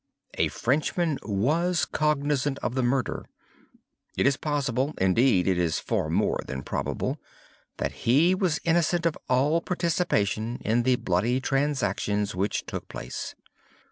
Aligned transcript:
A 0.39 0.47
Frenchman 0.47 1.19
was 1.21 1.85
cognizant 1.85 2.57
of 2.63 2.73
the 2.73 2.81
murder. 2.81 3.23
It 4.17 4.25
is 4.25 4.35
possible—indeed 4.35 5.47
it 5.47 5.59
is 5.59 5.77
far 5.77 6.09
more 6.09 6.41
than 6.47 6.63
probable—that 6.63 7.91
he 7.91 8.33
was 8.33 8.59
innocent 8.63 9.05
of 9.05 9.15
all 9.29 9.61
participation 9.61 10.57
in 10.65 10.81
the 10.81 10.95
bloody 10.95 11.39
transactions 11.39 12.33
which 12.33 12.65
took 12.65 12.87
place. 12.87 13.35